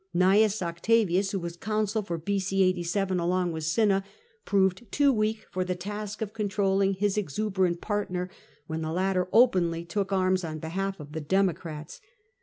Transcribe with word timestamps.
Gn. 0.15 0.61
Octavius, 0.63 1.29
who 1.29 1.37
was 1.37 1.55
consul 1.55 2.01
for 2.01 2.17
B.c. 2.17 2.63
87 2.63 3.19
along 3.19 3.51
with 3.51 3.65
Cinna, 3.65 4.03
proved 4.45 4.91
too 4.91 5.13
weak 5.13 5.45
for 5.51 5.63
the 5.63 5.75
task 5.75 6.23
of 6.23 6.33
controlling 6.33 6.95
his 6.95 7.19
exuberant 7.19 7.81
partner, 7.81 8.27
when 8.65 8.81
the 8.81 8.91
latter 8.91 9.29
openly 9.31 9.85
took 9.85 10.11
arms 10.11 10.43
on 10.43 10.57
behalf 10.57 10.99
of 10.99 11.11
the 11.11 11.21
Democrats. 11.21 12.01